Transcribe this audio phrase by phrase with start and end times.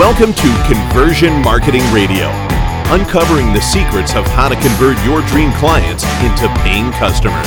[0.00, 2.32] Welcome to Conversion Marketing Radio,
[2.88, 7.44] uncovering the secrets of how to convert your dream clients into paying customers.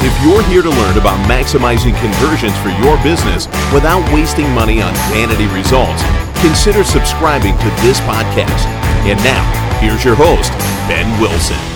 [0.00, 3.44] If you're here to learn about maximizing conversions for your business
[3.76, 6.00] without wasting money on vanity results,
[6.40, 8.64] consider subscribing to this podcast.
[9.04, 9.44] And now,
[9.80, 10.50] here's your host,
[10.88, 11.73] Ben Wilson.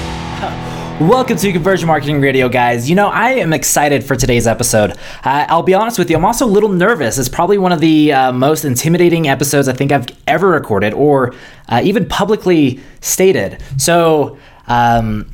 [1.00, 2.90] Welcome to Conversion Marketing Radio, guys.
[2.90, 4.98] You know, I am excited for today's episode.
[5.22, 7.18] Uh, I'll be honest with you, I'm also a little nervous.
[7.18, 11.34] It's probably one of the uh, most intimidating episodes I think I've ever recorded or
[11.68, 13.62] uh, even publicly stated.
[13.76, 15.32] So, um,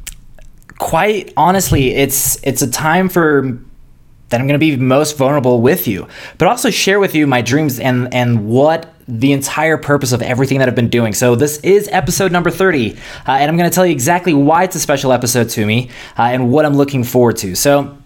[0.77, 3.59] quite honestly, it's it's a time for
[4.29, 7.41] that I'm going to be most vulnerable with you, but also share with you my
[7.41, 11.13] dreams and and what the entire purpose of everything that I've been doing.
[11.13, 12.97] So this is episode number 30, uh,
[13.27, 16.23] and I'm going to tell you exactly why it's a special episode to me uh,
[16.23, 17.55] and what I'm looking forward to.
[17.55, 17.99] So.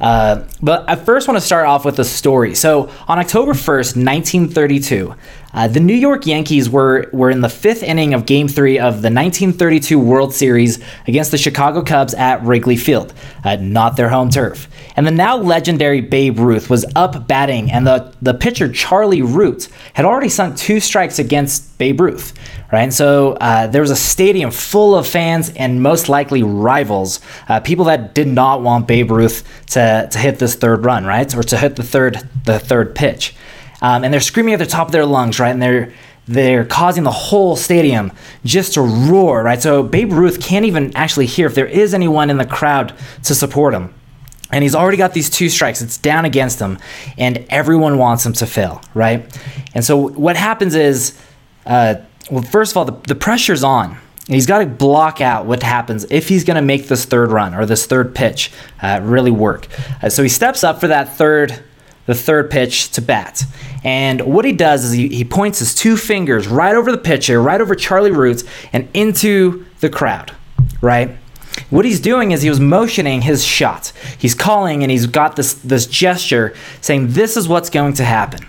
[0.00, 2.56] Uh, but I first want to start off with a story.
[2.56, 5.14] So, on October 1st, 1932,
[5.54, 8.94] uh, the New York Yankees were, were in the fifth inning of Game 3 of
[8.94, 13.12] the 1932 World Series against the Chicago Cubs at Wrigley Field,
[13.44, 14.68] uh, not their home turf.
[14.96, 19.68] And the now legendary Babe Ruth was up batting, and the, the pitcher Charlie Root
[19.94, 22.32] had already sunk two strikes against Babe Ruth.
[22.72, 27.20] Right, and so uh, there was a stadium full of fans and most likely rivals,
[27.46, 31.34] uh, people that did not want Babe Ruth to, to hit this third run, right,
[31.34, 33.34] or to hit the third the third pitch,
[33.82, 35.92] um, and they're screaming at the top of their lungs, right, and they're
[36.26, 38.12] they're causing the whole stadium
[38.44, 39.60] just to roar, right?
[39.60, 43.34] So Babe Ruth can't even actually hear if there is anyone in the crowd to
[43.34, 43.92] support him.
[44.52, 45.82] And he's already got these two strikes.
[45.82, 46.78] It's down against him,
[47.18, 49.26] and everyone wants him to fail, right?
[49.74, 51.18] And so what happens is,
[51.66, 51.96] uh,
[52.30, 53.98] well, first of all, the, the pressure's on.
[54.26, 57.32] And He's got to block out what happens if he's going to make this third
[57.32, 59.66] run or this third pitch uh, really work.
[60.00, 61.64] Uh, so he steps up for that third,
[62.06, 63.44] the third pitch to bat.
[63.84, 67.40] And what he does is he, he points his two fingers right over the pitcher,
[67.42, 70.32] right over Charlie Roots, and into the crowd,
[70.80, 71.16] right?
[71.70, 73.92] What he's doing is he was motioning his shot.
[74.18, 78.48] He's calling and he's got this this gesture saying this is what's going to happen.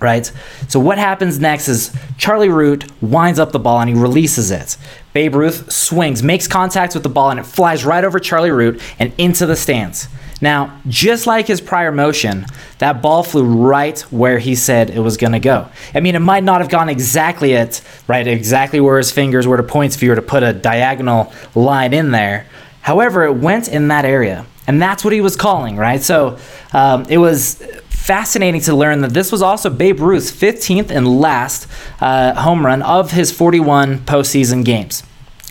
[0.00, 0.30] Right?
[0.66, 4.76] So what happens next is Charlie Root winds up the ball and he releases it.
[5.12, 8.80] Babe Ruth swings, makes contact with the ball and it flies right over Charlie Root
[8.98, 10.08] and into the stands.
[10.42, 12.46] Now, just like his prior motion,
[12.78, 15.68] that ball flew right where he said it was going to go.
[15.94, 19.56] I mean, it might not have gone exactly at right exactly where his fingers were
[19.56, 22.46] to points if you were to put a diagonal line in there.
[22.80, 26.02] However, it went in that area, and that's what he was calling, right?
[26.02, 26.38] So
[26.72, 31.68] um, it was fascinating to learn that this was also Babe Ruth's 15th and last
[32.00, 35.04] uh, home run of his 41 postseason games.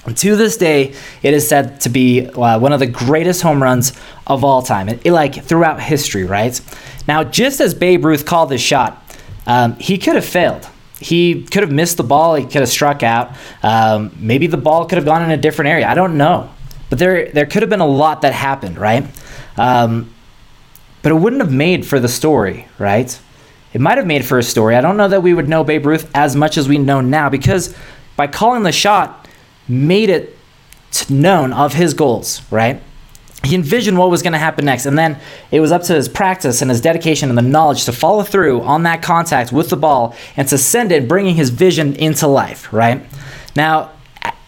[0.07, 3.93] To this day, it is said to be uh, one of the greatest home runs
[4.25, 6.59] of all time, it, it, like throughout history, right?
[7.07, 8.97] Now, just as Babe Ruth called this shot,
[9.45, 10.67] um, he could have failed.
[10.99, 12.33] He could have missed the ball.
[12.33, 13.35] He could have struck out.
[13.61, 15.87] Um, maybe the ball could have gone in a different area.
[15.87, 16.49] I don't know,
[16.89, 19.05] but there there could have been a lot that happened, right?
[19.57, 20.13] Um,
[21.03, 23.19] but it wouldn't have made for the story, right?
[23.73, 24.75] It might have made for a story.
[24.75, 27.29] I don't know that we would know Babe Ruth as much as we know now
[27.29, 27.75] because
[28.15, 29.20] by calling the shot,
[29.71, 30.37] made it
[31.09, 32.81] known of his goals, right?
[33.43, 35.17] He envisioned what was going to happen next, and then
[35.49, 38.61] it was up to his practice and his dedication and the knowledge to follow through
[38.61, 42.71] on that contact with the ball and to send it, bringing his vision into life,
[42.71, 43.03] right?
[43.55, 43.91] Now,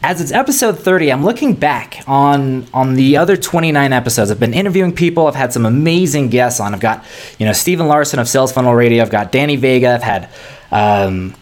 [0.03, 4.29] as it's episode 30, I'm looking back on on the other 29 episodes.
[4.29, 5.27] I've been interviewing people.
[5.27, 6.73] I've had some amazing guests on.
[6.73, 7.05] I've got,
[7.39, 9.01] you know, Stephen Larsen of Sales Funnel Radio.
[9.01, 9.93] I've got Danny Vega.
[9.93, 10.29] I've had
[10.71, 11.33] um,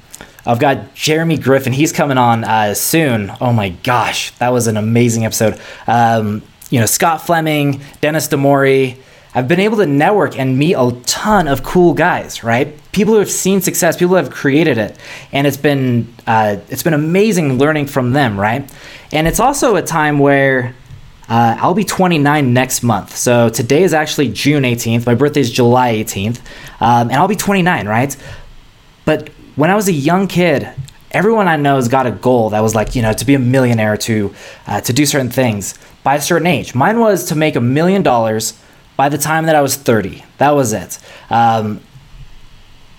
[0.45, 1.73] I've got Jeremy Griffin.
[1.73, 3.31] He's coming on uh, soon.
[3.39, 5.59] Oh my gosh, that was an amazing episode.
[5.87, 8.97] Um, you know, Scott Fleming, Dennis DeMori.
[9.33, 12.75] I've been able to network and meet a ton of cool guys, right?
[12.91, 14.97] People who have seen success, people who have created it,
[15.31, 18.69] and it's been uh, it's been amazing learning from them, right?
[19.13, 20.75] And it's also a time where
[21.29, 23.15] uh, I'll be 29 next month.
[23.15, 25.05] So today is actually June 18th.
[25.05, 26.39] My birthday is July 18th,
[26.81, 28.17] um, and I'll be 29, right?
[29.05, 30.69] But when I was a young kid,
[31.11, 33.39] everyone I know has got a goal that was like, you know, to be a
[33.39, 34.33] millionaire, to
[34.67, 36.73] uh, to do certain things by a certain age.
[36.73, 38.59] Mine was to make a million dollars
[38.95, 40.23] by the time that I was 30.
[40.37, 40.99] That was it.
[41.29, 41.81] Um,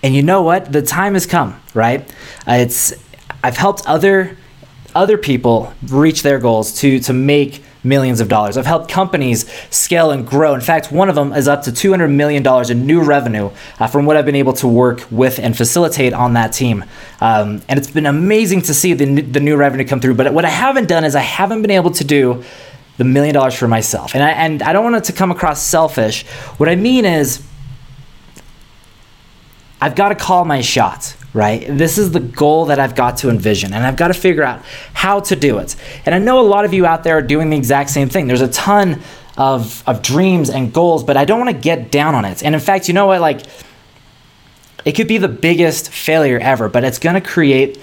[0.03, 0.73] and you know what?
[0.73, 2.09] The time has come, right?
[2.47, 2.93] Uh, it's
[3.43, 4.37] I've helped other
[4.95, 8.57] other people reach their goals to to make millions of dollars.
[8.57, 10.55] I've helped companies scale and grow.
[10.55, 14.07] In fact, one of them is up to $200 million in new revenue uh, from
[14.07, 16.85] what I've been able to work with and facilitate on that team.
[17.21, 20.15] Um, and it's been amazing to see the, the new revenue come through.
[20.15, 22.45] But what I haven't done is I haven't been able to do
[22.99, 24.15] the million dollars for myself.
[24.15, 26.27] And I, and I don't want it to come across selfish.
[26.59, 27.43] What I mean is,
[29.81, 31.67] I've got to call my shots, right?
[31.67, 34.63] This is the goal that I've got to envision, and I've got to figure out
[34.93, 35.77] how to do it.
[36.05, 38.27] And I know a lot of you out there are doing the exact same thing.
[38.27, 39.01] There's a ton
[39.39, 42.45] of, of dreams and goals, but I don't want to get down on it.
[42.45, 43.21] And in fact, you know what?
[43.21, 43.43] Like,
[44.85, 47.81] it could be the biggest failure ever, but it's going to create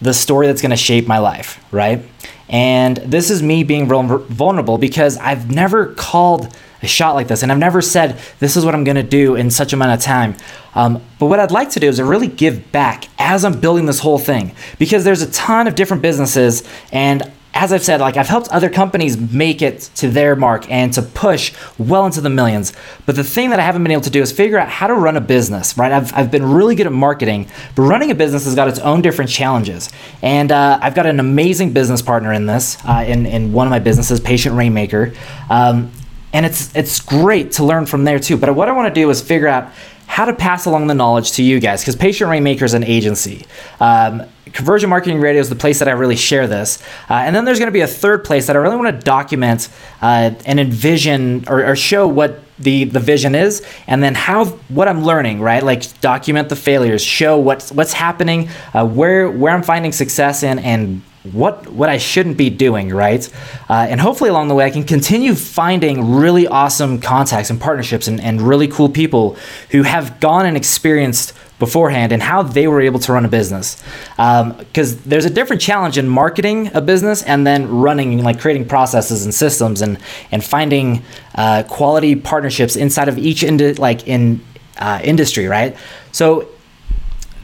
[0.00, 2.02] the story that's going to shape my life, right?
[2.48, 7.50] And this is me being vulnerable because I've never called a shot like this and
[7.50, 10.36] I've never said, this is what I'm going to do in such amount of time.
[10.74, 13.86] Um, but what I'd like to do is to really give back as I'm building
[13.86, 18.18] this whole thing because there's a ton of different businesses and as I've said, like
[18.18, 22.28] I've helped other companies make it to their mark and to push well into the
[22.28, 22.74] millions.
[23.06, 24.94] But the thing that I haven't been able to do is figure out how to
[24.94, 25.90] run a business, right?
[25.90, 29.00] I've, I've been really good at marketing, but running a business has got its own
[29.00, 29.90] different challenges.
[30.20, 33.70] And uh, I've got an amazing business partner in this, uh, in, in one of
[33.70, 35.14] my businesses, Patient Rainmaker.
[35.48, 35.90] Um,
[36.34, 38.36] and it's, it's great to learn from there too.
[38.36, 39.72] But what I want to do is figure out
[40.06, 43.44] how to pass along the knowledge to you guys because Patient Rainmaker is an agency.
[43.80, 44.22] Um,
[44.52, 46.82] Conversion Marketing Radio is the place that I really share this.
[47.10, 49.04] Uh, and then there's going to be a third place that I really want to
[49.04, 49.68] document
[50.00, 54.88] uh, and envision or, or, show what the, the vision is and then how what
[54.88, 55.62] I'm learning, right?
[55.62, 60.58] Like document the failures, show what's what's happening, uh, where where I'm finding success in
[60.60, 61.02] and
[61.32, 63.28] what what I shouldn't be doing, right?
[63.68, 68.08] Uh, and hopefully along the way, I can continue finding really awesome contacts and partnerships
[68.08, 69.36] and, and really cool people
[69.70, 73.82] who have gone and experienced beforehand and how they were able to run a business.
[74.16, 78.68] Because um, there's a different challenge in marketing a business and then running, like creating
[78.68, 79.98] processes and systems and
[80.30, 81.02] and finding
[81.34, 84.40] uh, quality partnerships inside of each indi- like in
[84.78, 85.76] uh, industry, right?
[86.12, 86.48] So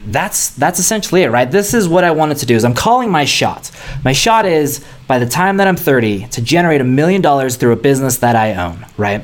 [0.05, 1.49] that's that's essentially it, right?
[1.49, 2.55] This is what I wanted to do.
[2.55, 3.71] Is I'm calling my shot.
[4.03, 7.73] My shot is by the time that I'm 30 to generate a million dollars through
[7.73, 9.23] a business that I own, right?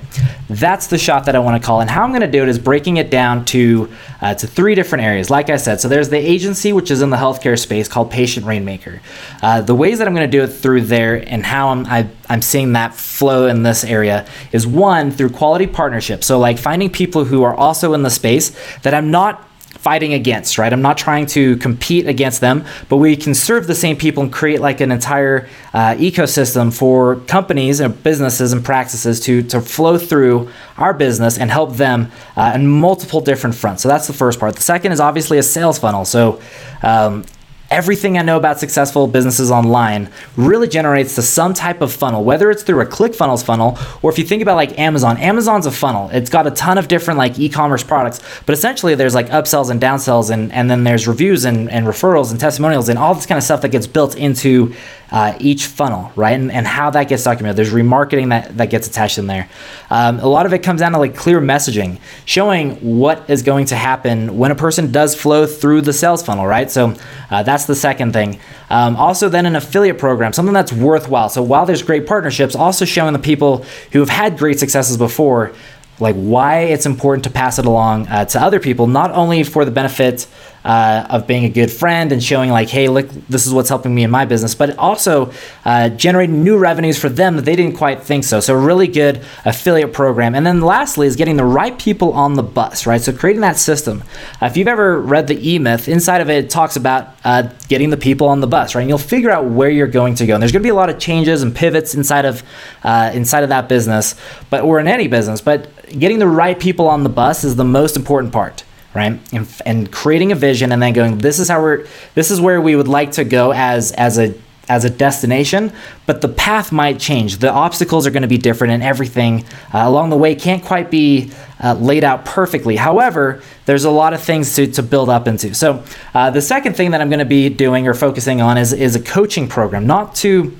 [0.49, 1.81] That's the shot that I want to call.
[1.81, 3.89] And how I'm going to do it is breaking it down to
[4.21, 5.29] uh, to three different areas.
[5.29, 8.45] Like I said, so there's the agency which is in the healthcare space called Patient
[8.45, 9.01] Rainmaker.
[9.41, 12.09] Uh, the ways that I'm going to do it through there and how I'm I,
[12.29, 16.27] i am seeing that flow in this area is one through quality partnerships.
[16.27, 20.57] So like finding people who are also in the space that I'm not fighting against,
[20.57, 20.73] right?
[20.73, 24.33] I'm not trying to compete against them, but we can serve the same people and
[24.33, 29.97] create like an entire uh, ecosystem for companies and businesses and practices to to flow
[29.97, 33.83] through our business and help them uh, in multiple different fronts.
[33.83, 34.55] So that's the first part.
[34.55, 36.03] The second is obviously a sales funnel.
[36.03, 36.41] So
[36.83, 37.23] um,
[37.71, 42.49] everything I know about successful businesses online really generates to some type of funnel, whether
[42.49, 46.09] it's through a ClickFunnels funnel or if you think about like Amazon, Amazon's a funnel.
[46.11, 49.81] It's got a ton of different like e-commerce products, but essentially there's like upsells and
[49.81, 53.37] downsells and, and then there's reviews and, and referrals and testimonials and all this kind
[53.37, 54.73] of stuff that gets built into
[55.11, 56.33] uh, each funnel, right?
[56.33, 57.57] And, and how that gets documented.
[57.57, 59.49] There's remarketing that, that gets attached in there.
[59.89, 63.65] Um, a lot of it comes down to like clear messaging, showing what is going
[63.67, 66.69] to happen when a person does flow through the sales funnel, right?
[66.69, 66.95] So
[67.29, 68.39] uh, that's the second thing.
[68.69, 71.29] Um, also, then an affiliate program, something that's worthwhile.
[71.29, 75.53] So while there's great partnerships, also showing the people who have had great successes before
[75.99, 79.65] like why it's important to pass it along uh, to other people, not only for
[79.65, 80.27] the benefit
[80.63, 83.93] uh, of being a good friend and showing like, hey, look, this is what's helping
[83.93, 85.31] me in my business, but also
[85.65, 88.39] uh, generating new revenues for them that they didn't quite think so.
[88.39, 90.35] So really good affiliate program.
[90.35, 93.01] And then lastly is getting the right people on the bus, right?
[93.01, 94.03] So creating that system.
[94.41, 97.49] Uh, if you've ever read the E Myth, inside of it, it talks about uh,
[97.67, 98.81] getting the people on the bus, right?
[98.81, 100.33] And you'll figure out where you're going to go.
[100.33, 102.43] And there's going to be a lot of changes and pivots inside of
[102.83, 104.15] uh, inside of that business,
[104.49, 105.41] but or in any business.
[105.41, 109.47] But getting the right people on the bus is the most important part right and,
[109.65, 112.75] and creating a vision and then going this is how we're this is where we
[112.75, 114.33] would like to go as as a
[114.69, 115.73] as a destination,
[116.05, 117.37] but the path might change.
[117.37, 119.43] The obstacles are going to be different, and everything
[119.73, 121.31] uh, along the way can't quite be
[121.61, 122.75] uh, laid out perfectly.
[122.75, 125.55] However, there's a lot of things to, to build up into.
[125.55, 128.71] So, uh, the second thing that I'm going to be doing or focusing on is,
[128.71, 130.55] is a coaching program, not to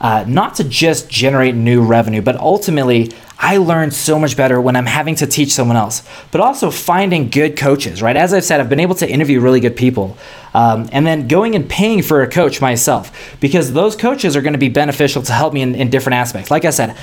[0.00, 3.12] uh, not to just generate new revenue, but ultimately,
[3.42, 7.30] I learn so much better when I'm having to teach someone else, but also finding
[7.30, 8.14] good coaches, right?
[8.14, 10.18] As I've said, I've been able to interview really good people.
[10.52, 14.52] Um, and then going and paying for a coach myself, because those coaches are going
[14.52, 16.50] to be beneficial to help me in, in different aspects.
[16.50, 16.98] Like I said,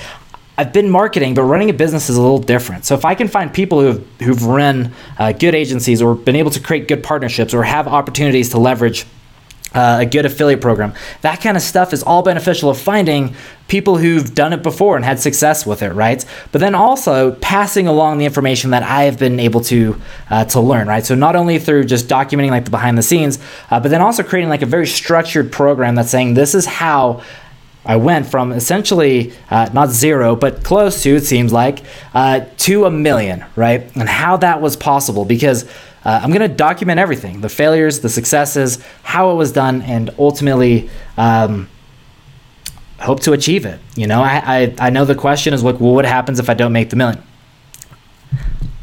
[0.59, 2.85] I've been marketing, but running a business is a little different.
[2.85, 6.51] So if I can find people who've who've run uh, good agencies or been able
[6.51, 9.05] to create good partnerships or have opportunities to leverage
[9.73, 10.93] uh, a good affiliate program.
[11.21, 13.35] That kind of stuff is all beneficial of finding
[13.67, 16.23] people who've done it before and had success with it, right?
[16.51, 20.61] But then also passing along the information that I have been able to uh, to
[20.61, 21.05] learn, right?
[21.05, 24.23] So not only through just documenting like the behind the scenes, uh, but then also
[24.23, 27.23] creating like a very structured program that's saying this is how
[27.87, 31.83] I went from essentially uh, not zero, but close to, it seems like,
[32.13, 33.95] uh, to a million, right?
[33.95, 35.65] And how that was possible because
[36.07, 40.09] uh, I'm going to document everything the failures, the successes, how it was done, and
[40.17, 41.69] ultimately um,
[42.97, 43.81] hope to achieve it.
[43.97, 46.53] You know, I, I, I know the question is like, well, what happens if I
[46.53, 47.21] don't make the million?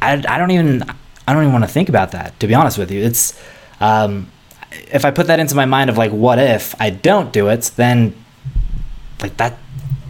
[0.03, 0.83] I, I don't even
[1.27, 3.03] I don't even want to think about that to be honest with you.
[3.03, 3.41] It's
[3.81, 4.31] um,
[4.71, 7.71] if I put that into my mind of like what if I don't do it,
[7.77, 8.15] then
[9.23, 9.57] like that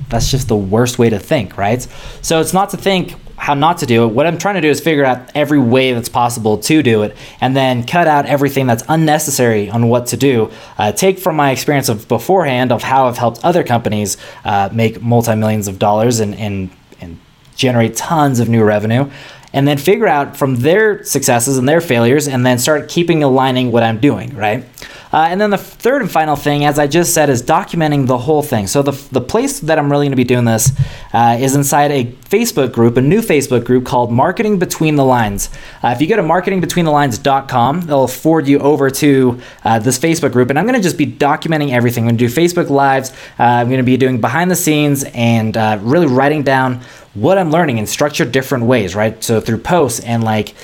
[0.08, 1.80] that's just the worst way to think, right?
[2.22, 4.06] So it's not to think how not to do it.
[4.06, 7.14] What I'm trying to do is figure out every way that's possible to do it
[7.42, 10.50] and then cut out everything that's unnecessary on what to do.
[10.78, 15.02] Uh, take from my experience of beforehand of how I've helped other companies uh, make
[15.02, 16.70] multi millions of dollars and, and,
[17.02, 17.20] and
[17.54, 19.10] generate tons of new revenue
[19.52, 23.70] and then figure out from their successes and their failures and then start keeping aligning
[23.70, 24.64] what I'm doing, right?
[25.14, 28.18] Uh, and then the third and final thing, as I just said, is documenting the
[28.18, 28.66] whole thing.
[28.66, 30.72] So the, the place that I'm really going to be doing this
[31.12, 35.50] uh, is inside a Facebook group, a new Facebook group called Marketing Between the Lines.
[35.84, 40.50] Uh, if you go to marketingbetweenthelines.com, they'll forward you over to uh, this Facebook group,
[40.50, 42.08] and I'm going to just be documenting everything.
[42.08, 43.12] I'm going to do Facebook Lives.
[43.38, 46.80] Uh, I'm going to be doing behind the scenes and uh, really writing down
[47.14, 49.22] what I'm learning in structured different ways, right?
[49.22, 50.56] So through posts and like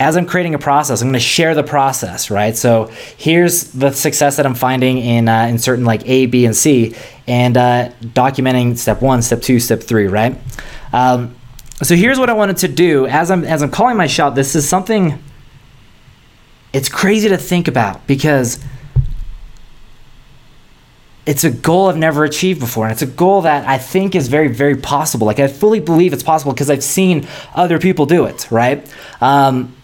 [0.00, 2.56] as I'm creating a process, I'm going to share the process, right?
[2.56, 6.54] So here's the success that I'm finding in uh, in certain like A, B, and
[6.54, 6.94] C,
[7.26, 10.38] and uh, documenting step one, step two, step three, right?
[10.92, 11.34] Um,
[11.82, 14.34] so here's what I wanted to do as I'm as I'm calling my shot.
[14.34, 15.22] This is something.
[16.72, 18.60] It's crazy to think about because
[21.28, 22.84] it's a goal I've never achieved before.
[22.84, 25.26] And it's a goal that I think is very, very possible.
[25.26, 28.90] Like, I fully believe it's possible because I've seen other people do it, right?
[29.20, 29.74] Um,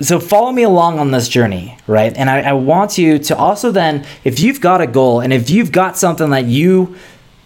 [0.00, 2.16] so follow me along on this journey, right?
[2.16, 5.50] And I, I, want you to also then, if you've got a goal and if
[5.50, 6.96] you've got something that you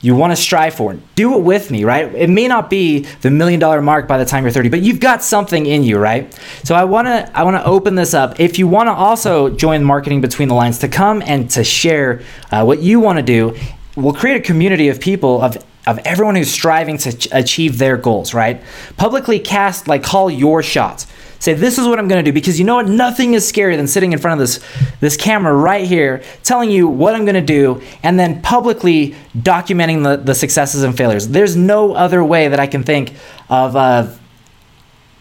[0.02, 2.12] you want to strive for, do it with me, right?
[2.12, 4.98] It may not be the million dollar mark by the time you're 30, but you've
[4.98, 6.34] got something in you, right?
[6.64, 8.40] So I want to I want to open this up.
[8.40, 12.22] If you want to also join marketing between the lines to come and to share
[12.50, 13.56] uh, what you want to do,
[13.96, 15.56] we'll create a community of people of
[15.86, 18.62] of everyone who's striving to ch- achieve their goals, right?
[18.96, 21.06] Publicly cast like call your shots.
[21.38, 22.88] Say, this is what I'm to do because you know what?
[22.88, 24.60] Nothing is scarier than sitting in front of this,
[25.00, 30.22] this camera right here, telling you what I'm to do, and then publicly documenting the,
[30.22, 31.26] the successes and failures.
[31.26, 33.14] There's no other way that I can think
[33.50, 33.74] of.
[33.74, 34.08] Uh,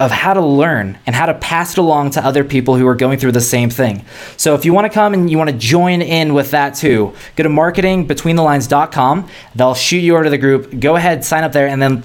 [0.01, 2.95] of how to learn and how to pass it along to other people who are
[2.95, 4.03] going through the same thing.
[4.35, 7.13] So if you want to come and you want to join in with that too,
[7.35, 9.29] go to marketingbetweenthelines.com.
[9.53, 10.79] They'll shoot you over to the group.
[10.79, 12.03] Go ahead, sign up there, and then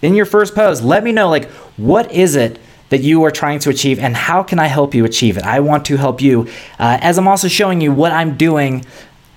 [0.00, 3.58] in your first post, let me know like what is it that you are trying
[3.58, 5.44] to achieve and how can I help you achieve it?
[5.44, 8.86] I want to help you uh, as I'm also showing you what I'm doing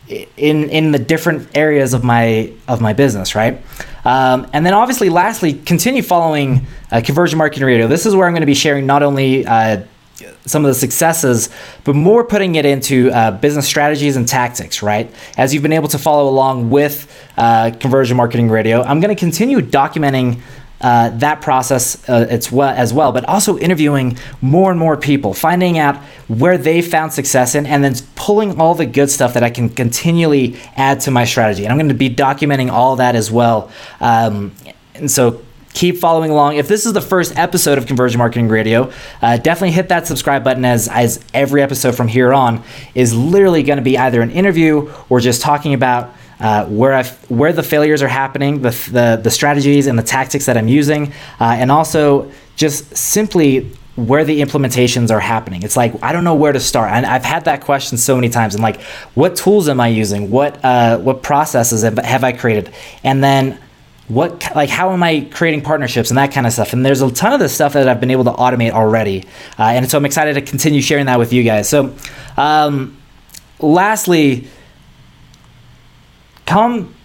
[0.10, 3.62] in in the different areas of my of my business, right?
[4.06, 7.88] Um, and then obviously, lastly, continue following uh, Conversion Marketing Radio.
[7.88, 9.84] This is where I'm going to be sharing not only uh,
[10.46, 11.50] some of the successes,
[11.84, 15.14] but more putting it into uh, business strategies and tactics, right?
[15.38, 19.20] As you've been able to follow along with uh, Conversion Marketing Radio, I'm going to
[19.20, 20.42] continue documenting
[20.82, 25.34] uh, that process uh, it's well, as well, but also interviewing more and more people,
[25.34, 29.44] finding out where they found success in, and then pulling all the good stuff that
[29.44, 31.66] I can continually add to my strategy.
[31.66, 33.72] And I'm going to be documenting all that as well.
[34.00, 34.54] Um,
[34.96, 35.42] and so
[35.74, 36.56] keep following along.
[36.56, 40.44] If this is the first episode of Conversion Marketing Radio, uh, definitely hit that subscribe
[40.44, 42.64] button as, as every episode from here on
[42.96, 47.54] is literally going to be either an interview or just talking about uh, where where
[47.54, 51.56] the failures are happening, the, the the strategies and the tactics that I'm using, uh,
[51.60, 55.64] and also just simply where the implementations are happening.
[55.64, 56.92] It's like I don't know where to start.
[56.92, 58.56] And I've had that question so many times.
[58.56, 58.82] And like,
[59.16, 60.32] what tools am I using?
[60.32, 62.74] What uh, what processes have, have I created?
[63.04, 63.60] And then
[64.08, 66.74] what like how am I creating partnerships and that kind of stuff?
[66.74, 69.26] And there's a ton of this stuff that I've been able to automate already.
[69.58, 71.70] Uh, and so I'm excited to continue sharing that with you guys.
[71.70, 71.94] So,
[72.38, 72.98] um,
[73.60, 74.48] lastly
[76.50, 76.96] come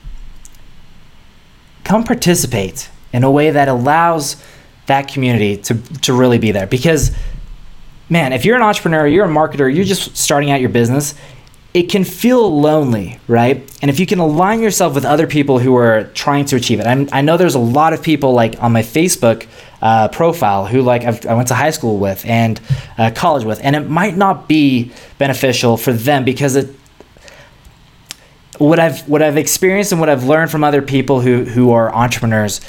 [1.84, 4.42] come participate in a way that allows
[4.86, 6.66] that community to, to really be there.
[6.66, 7.10] Because
[8.08, 11.14] man if you're an entrepreneur you're a marketer you're just starting out your business
[11.72, 13.56] it can feel lonely right?
[13.82, 16.86] And if you can align yourself with other people who are trying to achieve it.
[16.86, 19.46] I'm, i know there's a lot of people like on my facebook
[19.82, 22.58] uh, profile who like I've, i went to high school with and
[22.96, 23.60] uh, college with.
[23.62, 26.68] And it might not be beneficial for them because it
[28.58, 31.92] what I've what I've experienced and what I've learned from other people who who are
[31.94, 32.60] entrepreneurs,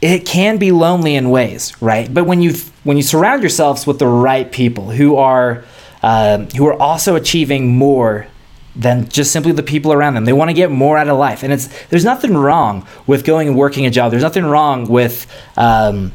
[0.00, 2.12] it can be lonely in ways, right?
[2.12, 2.54] But when you
[2.84, 5.64] when you surround yourselves with the right people who are
[6.02, 8.26] um, who are also achieving more
[8.74, 10.24] than just simply the people around them.
[10.24, 13.48] They want to get more out of life, and it's there's nothing wrong with going
[13.48, 14.10] and working a job.
[14.10, 15.26] There's nothing wrong with
[15.56, 16.12] um,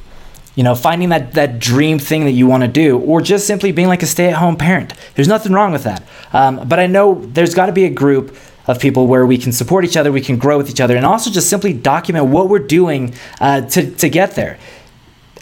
[0.55, 3.71] you know finding that that dream thing that you want to do, or just simply
[3.71, 4.93] being like a stay-at-home parent.
[5.15, 6.03] There's nothing wrong with that.
[6.33, 8.35] Um, but I know there's got to be a group
[8.67, 11.05] of people where we can support each other, we can grow with each other, and
[11.05, 14.57] also just simply document what we're doing uh, to to get there.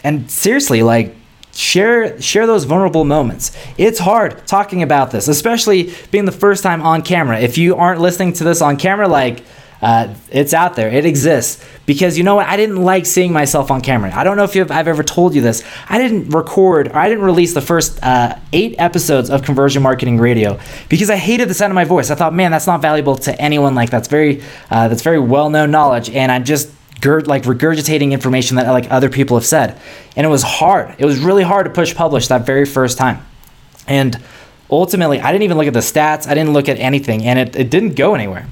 [0.04, 1.14] And seriously, like
[1.52, 6.82] share share those vulnerable moments it's hard talking about this especially being the first time
[6.82, 9.42] on camera if you aren't listening to this on camera like
[9.82, 10.88] uh, it's out there.
[10.88, 11.64] It exists.
[11.84, 12.46] Because you know what?
[12.46, 14.12] I didn't like seeing myself on camera.
[14.14, 15.62] I don't know if i've ever told you this.
[15.88, 20.18] I didn't record or i didn't release the first uh, eight episodes of conversion marketing
[20.18, 22.10] radio because i hated the sound of my voice.
[22.10, 23.74] I thought man that's not valuable to anyone.
[23.74, 26.10] Like that's very uh, that's very well-known knowledge.
[26.10, 26.72] And I'm just
[27.04, 29.78] like regurgitating information that like other people have said.
[30.16, 30.96] And it was hard.
[30.98, 33.24] It was really hard to push publish that very first time.
[33.86, 34.20] And
[34.68, 36.26] ultimately i didn't even look at the stats.
[36.26, 37.24] I didn't look at anything.
[37.24, 38.48] And it, it didn't go anywhere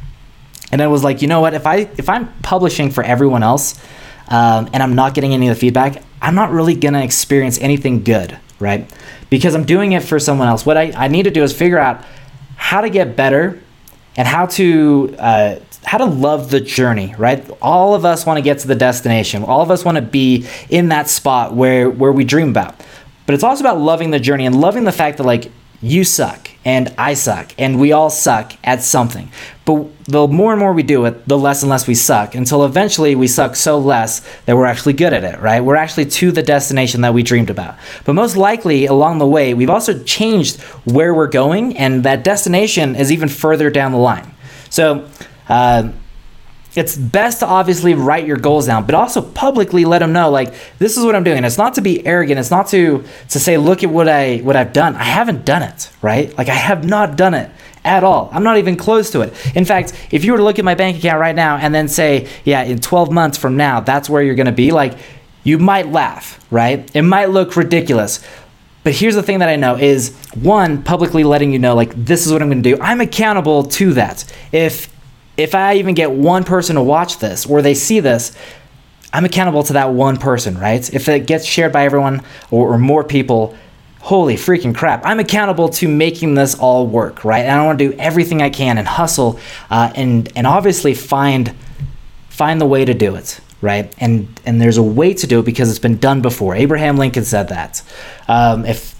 [0.72, 3.80] and i was like you know what if i if i'm publishing for everyone else
[4.28, 8.02] um, and i'm not getting any of the feedback i'm not really gonna experience anything
[8.02, 8.90] good right
[9.30, 11.78] because i'm doing it for someone else what i, I need to do is figure
[11.78, 12.04] out
[12.56, 13.60] how to get better
[14.16, 17.48] and how to uh, how to love the journey, right?
[17.60, 19.44] All of us want to get to the destination.
[19.44, 22.80] All of us want to be in that spot where where we dream about.
[23.26, 26.50] But it's also about loving the journey and loving the fact that like you suck
[26.64, 29.30] and I suck and we all suck at something.
[29.64, 32.64] But the more and more we do it, the less and less we suck until
[32.64, 35.60] eventually we suck so less that we're actually good at it, right?
[35.60, 37.76] We're actually to the destination that we dreamed about.
[38.04, 42.96] But most likely along the way, we've also changed where we're going and that destination
[42.96, 44.34] is even further down the line.
[44.70, 45.08] So,
[45.48, 45.90] uh,
[46.74, 50.54] it's best to obviously write your goals down, but also publicly let them know like
[50.78, 51.44] this is what I'm doing.
[51.44, 52.40] It's not to be arrogant.
[52.40, 54.96] It's not to to say look at what I what I've done.
[54.96, 56.36] I haven't done it, right?
[56.36, 57.50] Like I have not done it
[57.84, 58.30] at all.
[58.32, 59.32] I'm not even close to it.
[59.54, 61.86] In fact, if you were to look at my bank account right now and then
[61.86, 64.96] say, yeah, in 12 months from now, that's where you're going to be, like
[65.42, 66.90] you might laugh, right?
[66.96, 68.26] It might look ridiculous.
[68.84, 72.26] But here's the thing that I know is one, publicly letting you know, like, this
[72.26, 72.82] is what I'm going to do.
[72.82, 74.30] I'm accountable to that.
[74.52, 74.93] If
[75.36, 78.36] if I even get one person to watch this or they see this,
[79.12, 80.92] I'm accountable to that one person, right?
[80.92, 83.56] If it gets shared by everyone or, or more people,
[84.00, 87.44] holy freaking crap, I'm accountable to making this all work, right?
[87.44, 89.38] And I want to do everything I can and hustle
[89.70, 91.54] uh, and and obviously find
[92.28, 93.94] find the way to do it, right?
[93.98, 96.56] And and there's a way to do it because it's been done before.
[96.56, 97.82] Abraham Lincoln said that.
[98.26, 98.93] Um, if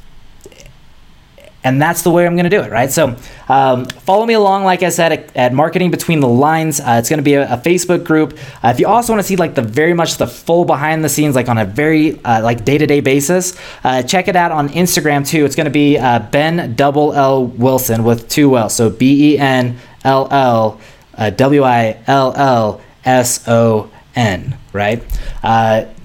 [1.64, 2.92] and that's the way I'm going to do it, right?
[2.92, 3.16] So
[3.48, 6.79] um, follow me along, like I said, at, at Marketing Between the Lines.
[6.79, 8.38] Uh, it's going to be a, a, Facebook group.
[8.62, 11.09] Uh, if you also want to see like the very much the full behind the
[11.09, 14.53] scenes, like on a very uh, like day to day basis, uh, check it out
[14.53, 15.46] on Instagram too.
[15.46, 19.38] It's going to be uh, Ben Double L Wilson with two L, so B E
[19.38, 20.81] N L L
[21.16, 25.03] uh, W I L L S O N, right?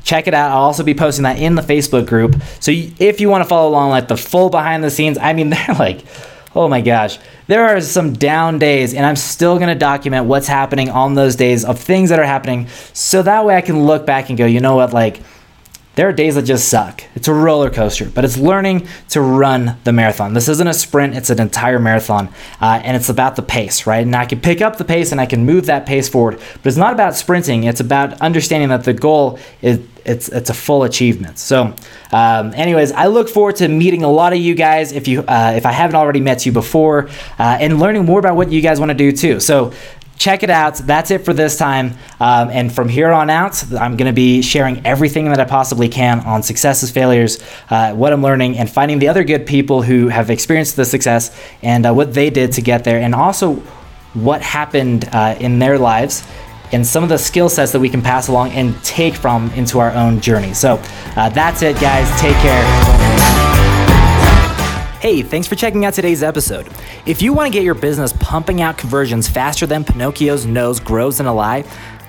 [0.09, 0.49] Check it out.
[0.51, 2.35] I'll also be posting that in the Facebook group.
[2.59, 5.49] So if you want to follow along, like the full behind the scenes, I mean,
[5.51, 6.03] they're like,
[6.55, 10.47] oh my gosh, there are some down days, and I'm still going to document what's
[10.47, 12.67] happening on those days of things that are happening.
[12.93, 15.21] So that way I can look back and go, you know what, like,
[15.99, 17.03] there are days that just suck.
[17.13, 20.33] It's a roller coaster, but it's learning to run the marathon.
[20.33, 22.29] This isn't a sprint, it's an entire marathon,
[22.61, 24.05] uh, and it's about the pace, right?
[24.05, 26.67] And I can pick up the pace and I can move that pace forward, but
[26.67, 30.83] it's not about sprinting, it's about understanding that the goal is it's it's a full
[30.83, 31.37] achievement.
[31.37, 31.75] So,
[32.11, 35.53] um, anyways, I look forward to meeting a lot of you guys if you uh,
[35.55, 38.79] if I haven't already met you before, uh, and learning more about what you guys
[38.79, 39.39] want to do too.
[39.39, 39.71] So,
[40.19, 40.75] check it out.
[40.75, 41.97] That's it for this time.
[42.19, 45.89] Um, and from here on out, I'm going to be sharing everything that I possibly
[45.89, 50.09] can on successes, failures, uh, what I'm learning, and finding the other good people who
[50.09, 53.55] have experienced the success and uh, what they did to get there, and also
[54.13, 56.27] what happened uh, in their lives.
[56.71, 59.79] And some of the skill sets that we can pass along and take from into
[59.79, 60.53] our own journey.
[60.53, 60.79] So
[61.15, 62.07] uh, that's it, guys.
[62.21, 62.88] Take care.
[64.99, 66.67] Hey, thanks for checking out today's episode.
[67.05, 71.21] If you want to get your business pumping out conversions faster than Pinocchio's nose grows
[71.21, 71.63] in a lie,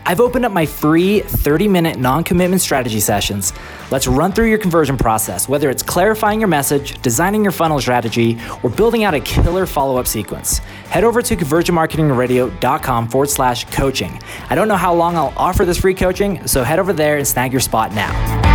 [0.06, 3.52] I've opened up my free 30 minute non commitment strategy sessions.
[3.92, 8.40] Let's run through your conversion process, whether it's clarifying your message, designing your funnel strategy,
[8.64, 10.58] or building out a killer follow up sequence.
[10.88, 14.20] Head over to conversionmarketingradio.com forward slash coaching.
[14.48, 17.28] I don't know how long I'll offer this free coaching, so head over there and
[17.28, 18.49] snag your spot now.